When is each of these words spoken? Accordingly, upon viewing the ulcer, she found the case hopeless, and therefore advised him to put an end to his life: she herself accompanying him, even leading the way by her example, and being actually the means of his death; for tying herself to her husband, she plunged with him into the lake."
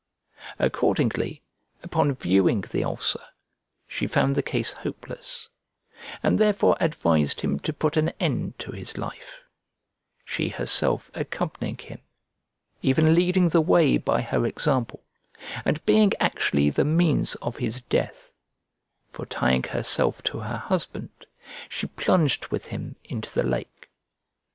Accordingly, 0.57 1.43
upon 1.83 2.15
viewing 2.15 2.61
the 2.61 2.83
ulcer, 2.83 3.21
she 3.87 4.07
found 4.07 4.33
the 4.35 4.41
case 4.41 4.71
hopeless, 4.71 5.47
and 6.23 6.39
therefore 6.39 6.75
advised 6.79 7.41
him 7.41 7.59
to 7.59 7.71
put 7.71 7.95
an 7.97 8.09
end 8.19 8.57
to 8.57 8.71
his 8.71 8.97
life: 8.97 9.41
she 10.25 10.49
herself 10.49 11.11
accompanying 11.13 11.77
him, 11.77 11.99
even 12.81 13.13
leading 13.13 13.47
the 13.49 13.61
way 13.61 13.95
by 13.99 14.21
her 14.23 14.43
example, 14.47 15.03
and 15.65 15.85
being 15.85 16.13
actually 16.19 16.71
the 16.71 16.83
means 16.83 17.35
of 17.35 17.57
his 17.57 17.79
death; 17.81 18.33
for 19.07 19.27
tying 19.27 19.61
herself 19.61 20.23
to 20.23 20.39
her 20.39 20.57
husband, 20.57 21.27
she 21.69 21.85
plunged 21.85 22.47
with 22.47 22.65
him 22.65 22.95
into 23.03 23.31
the 23.31 23.43
lake." 23.45 23.87